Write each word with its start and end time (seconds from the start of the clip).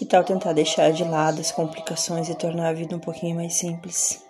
Que 0.00 0.06
tal 0.06 0.24
tentar 0.24 0.54
deixar 0.54 0.92
de 0.92 1.04
lado 1.04 1.42
as 1.42 1.52
complicações 1.52 2.30
e 2.30 2.34
tornar 2.34 2.70
a 2.70 2.72
vida 2.72 2.96
um 2.96 2.98
pouquinho 2.98 3.36
mais 3.36 3.52
simples? 3.52 4.24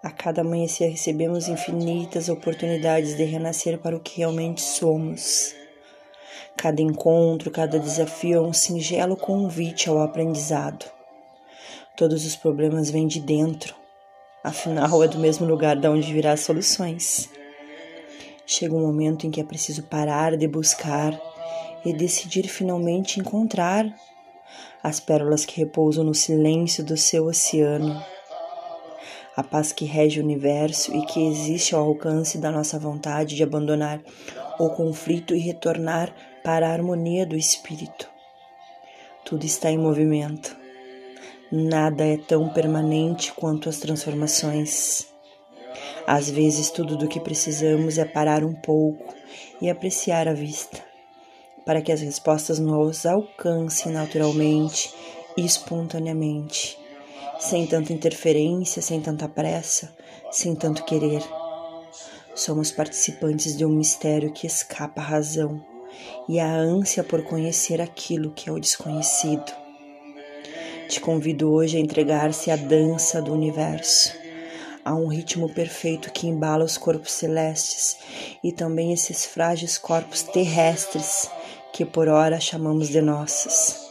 A 0.00 0.12
cada 0.12 0.42
amanhecer 0.42 0.88
recebemos 0.90 1.48
infinitas 1.48 2.28
oportunidades 2.28 3.16
de 3.16 3.24
renascer 3.24 3.80
para 3.80 3.96
o 3.96 4.00
que 4.00 4.18
realmente 4.18 4.62
somos. 4.62 5.56
Cada 6.56 6.80
encontro, 6.80 7.50
cada 7.50 7.80
desafio 7.80 8.38
é 8.38 8.40
um 8.40 8.52
singelo 8.52 9.16
convite 9.16 9.88
ao 9.88 9.98
aprendizado. 9.98 10.88
Todos 11.96 12.24
os 12.24 12.36
problemas 12.36 12.88
vêm 12.88 13.08
de 13.08 13.18
dentro, 13.18 13.74
afinal 14.44 15.02
é 15.02 15.08
do 15.08 15.18
mesmo 15.18 15.44
lugar 15.44 15.74
de 15.74 15.88
onde 15.88 16.12
virá 16.12 16.30
as 16.30 16.42
soluções. 16.42 17.28
Chega 18.46 18.72
um 18.72 18.86
momento 18.86 19.26
em 19.26 19.32
que 19.32 19.40
é 19.40 19.44
preciso 19.44 19.82
parar 19.82 20.36
de 20.36 20.46
buscar 20.46 21.20
e 21.86 21.92
decidir 21.92 22.48
finalmente 22.48 23.20
encontrar 23.20 23.86
as 24.82 24.98
pérolas 24.98 25.46
que 25.46 25.56
repousam 25.56 26.02
no 26.02 26.14
silêncio 26.14 26.84
do 26.84 26.96
seu 26.96 27.26
oceano, 27.26 28.04
a 29.36 29.42
paz 29.44 29.70
que 29.70 29.84
rege 29.84 30.18
o 30.18 30.24
universo 30.24 30.92
e 30.92 31.06
que 31.06 31.24
existe 31.28 31.76
ao 31.76 31.84
alcance 31.84 32.38
da 32.38 32.50
nossa 32.50 32.76
vontade 32.76 33.36
de 33.36 33.42
abandonar 33.44 34.00
o 34.58 34.68
conflito 34.70 35.32
e 35.32 35.38
retornar 35.38 36.12
para 36.42 36.68
a 36.68 36.72
harmonia 36.72 37.24
do 37.24 37.36
espírito. 37.36 38.10
Tudo 39.24 39.44
está 39.44 39.70
em 39.70 39.78
movimento. 39.78 40.56
Nada 41.52 42.04
é 42.04 42.16
tão 42.16 42.48
permanente 42.48 43.32
quanto 43.32 43.68
as 43.68 43.78
transformações. 43.78 45.06
Às 46.04 46.28
vezes, 46.28 46.68
tudo 46.70 46.96
do 46.96 47.06
que 47.06 47.20
precisamos 47.20 47.96
é 47.96 48.04
parar 48.04 48.42
um 48.42 48.54
pouco 48.54 49.14
e 49.60 49.70
apreciar 49.70 50.26
a 50.26 50.32
vista 50.32 50.85
para 51.66 51.82
que 51.82 51.90
as 51.90 52.00
respostas 52.00 52.60
nos 52.60 53.04
alcancem 53.04 53.90
naturalmente 53.90 54.94
e 55.36 55.44
espontaneamente, 55.44 56.78
sem 57.40 57.66
tanta 57.66 57.92
interferência, 57.92 58.80
sem 58.80 59.00
tanta 59.00 59.28
pressa, 59.28 59.92
sem 60.30 60.54
tanto 60.54 60.84
querer. 60.84 61.22
Somos 62.36 62.70
participantes 62.70 63.56
de 63.56 63.64
um 63.64 63.70
mistério 63.70 64.32
que 64.32 64.46
escapa 64.46 65.00
à 65.00 65.04
razão 65.04 65.60
e 66.28 66.38
à 66.38 66.54
ânsia 66.54 67.02
por 67.02 67.24
conhecer 67.24 67.80
aquilo 67.80 68.30
que 68.30 68.48
é 68.48 68.52
o 68.52 68.60
desconhecido. 68.60 69.52
Te 70.88 71.00
convido 71.00 71.50
hoje 71.52 71.76
a 71.76 71.80
entregar-se 71.80 72.48
à 72.48 72.54
dança 72.54 73.20
do 73.20 73.32
universo, 73.32 74.12
a 74.84 74.94
um 74.94 75.08
ritmo 75.08 75.52
perfeito 75.52 76.12
que 76.12 76.28
embala 76.28 76.64
os 76.64 76.78
corpos 76.78 77.10
celestes 77.10 77.96
e 78.44 78.52
também 78.52 78.92
esses 78.92 79.26
frágeis 79.26 79.76
corpos 79.78 80.22
terrestres 80.22 81.28
que 81.76 81.84
por 81.84 82.08
ora 82.08 82.40
chamamos 82.40 82.88
de 82.88 83.02
nossas. 83.02 83.90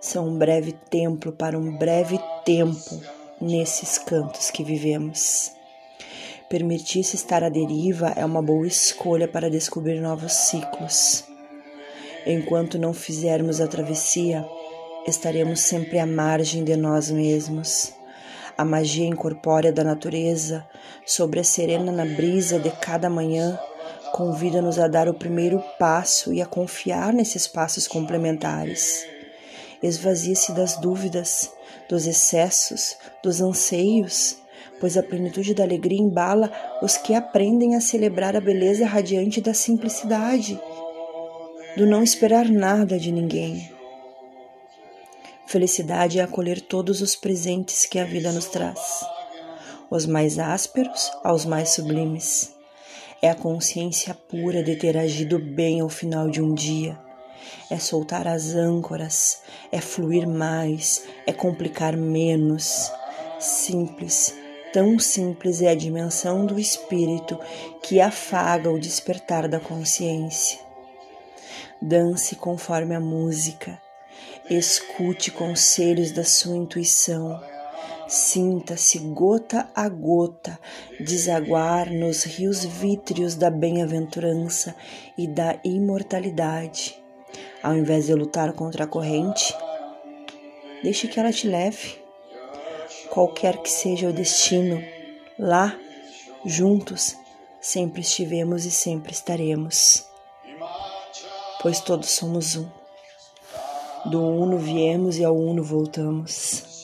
São 0.00 0.28
um 0.28 0.38
breve 0.38 0.72
templo 0.72 1.30
para 1.30 1.58
um 1.58 1.76
breve 1.76 2.18
tempo 2.42 3.02
nesses 3.38 3.98
cantos 3.98 4.50
que 4.50 4.64
vivemos. 4.64 5.52
Permitir-se 6.48 7.14
estar 7.14 7.44
à 7.44 7.50
deriva 7.50 8.14
é 8.16 8.24
uma 8.24 8.40
boa 8.40 8.66
escolha 8.66 9.28
para 9.28 9.50
descobrir 9.50 10.00
novos 10.00 10.32
ciclos. 10.32 11.24
Enquanto 12.26 12.78
não 12.78 12.94
fizermos 12.94 13.60
a 13.60 13.66
travessia, 13.66 14.48
estaremos 15.06 15.60
sempre 15.60 15.98
à 15.98 16.06
margem 16.06 16.64
de 16.64 16.76
nós 16.76 17.10
mesmos. 17.10 17.92
A 18.56 18.64
magia 18.64 19.06
incorpórea 19.06 19.70
da 19.70 19.84
natureza, 19.84 20.66
sobre 21.04 21.40
a 21.40 21.44
serena 21.44 21.92
na 21.92 22.06
brisa 22.06 22.58
de 22.58 22.70
cada 22.70 23.10
manhã, 23.10 23.60
convida-nos 24.16 24.78
a 24.78 24.88
dar 24.88 25.10
o 25.10 25.14
primeiro 25.14 25.62
passo 25.78 26.32
e 26.32 26.40
a 26.40 26.46
confiar 26.46 27.12
nesses 27.12 27.46
passos 27.46 27.86
complementares. 27.86 29.06
Esvazie-se 29.82 30.52
das 30.52 30.78
dúvidas, 30.78 31.52
dos 31.86 32.06
excessos, 32.06 32.96
dos 33.22 33.42
anseios, 33.42 34.38
pois 34.80 34.96
a 34.96 35.02
plenitude 35.02 35.52
da 35.52 35.64
alegria 35.64 36.00
embala 36.00 36.50
os 36.80 36.96
que 36.96 37.12
aprendem 37.12 37.74
a 37.76 37.80
celebrar 37.82 38.34
a 38.34 38.40
beleza 38.40 38.86
radiante 38.86 39.38
da 39.38 39.52
simplicidade, 39.52 40.58
do 41.76 41.86
não 41.86 42.02
esperar 42.02 42.48
nada 42.48 42.98
de 42.98 43.12
ninguém. 43.12 43.70
Felicidade 45.46 46.20
é 46.20 46.22
acolher 46.22 46.62
todos 46.62 47.02
os 47.02 47.14
presentes 47.14 47.84
que 47.84 47.98
a 47.98 48.04
vida 48.04 48.32
nos 48.32 48.46
traz, 48.46 49.04
os 49.90 50.06
mais 50.06 50.38
ásperos 50.38 51.12
aos 51.22 51.44
mais 51.44 51.74
sublimes 51.74 52.55
é 53.26 53.30
a 53.30 53.34
consciência 53.34 54.14
pura 54.14 54.62
de 54.62 54.76
ter 54.76 54.96
agido 54.96 55.36
bem 55.36 55.80
ao 55.80 55.88
final 55.88 56.30
de 56.30 56.40
um 56.40 56.54
dia. 56.54 56.96
É 57.68 57.76
soltar 57.76 58.28
as 58.28 58.54
âncoras, 58.54 59.42
é 59.72 59.80
fluir 59.80 60.28
mais, 60.28 61.04
é 61.26 61.32
complicar 61.32 61.96
menos. 61.96 62.92
Simples, 63.40 64.32
tão 64.72 64.96
simples 65.00 65.60
é 65.60 65.70
a 65.70 65.74
dimensão 65.74 66.46
do 66.46 66.56
espírito 66.56 67.36
que 67.82 68.00
afaga 68.00 68.70
o 68.70 68.78
despertar 68.78 69.48
da 69.48 69.58
consciência. 69.58 70.60
Dance 71.82 72.36
conforme 72.36 72.94
a 72.94 73.00
música, 73.00 73.80
escute 74.48 75.32
conselhos 75.32 76.12
da 76.12 76.22
sua 76.22 76.56
intuição 76.56 77.42
Sinta-se 78.08 79.00
gota 79.00 79.68
a 79.74 79.88
gota 79.88 80.60
desaguar 81.00 81.90
nos 81.90 82.22
rios 82.22 82.64
vítreos 82.64 83.34
da 83.34 83.50
bem-aventurança 83.50 84.76
e 85.18 85.26
da 85.26 85.58
imortalidade. 85.64 87.02
Ao 87.60 87.74
invés 87.74 88.06
de 88.06 88.14
lutar 88.14 88.52
contra 88.52 88.84
a 88.84 88.86
corrente, 88.86 89.52
deixe 90.84 91.08
que 91.08 91.18
ela 91.18 91.32
te 91.32 91.48
leve. 91.48 92.00
Qualquer 93.10 93.60
que 93.60 93.70
seja 93.70 94.08
o 94.08 94.12
destino, 94.12 94.80
lá, 95.36 95.76
juntos, 96.44 97.16
sempre 97.60 98.02
estivemos 98.02 98.64
e 98.64 98.70
sempre 98.70 99.12
estaremos. 99.12 100.06
Pois 101.60 101.80
todos 101.80 102.10
somos 102.10 102.54
um. 102.54 102.68
Do 104.04 104.22
uno 104.22 104.58
viemos 104.58 105.18
e 105.18 105.24
ao 105.24 105.36
uno 105.36 105.64
voltamos. 105.64 106.75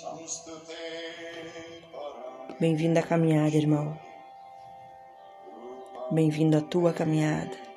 Bem-vindo 2.61 2.99
à 2.99 3.03
caminhada, 3.03 3.57
irmão. 3.57 3.99
Bem-vindo 6.11 6.57
à 6.57 6.61
tua 6.61 6.93
caminhada. 6.93 7.72